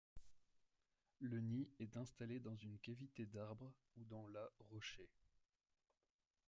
[1.19, 5.11] Le nid est installé dans une cavité d'arbre ou dans la rochers.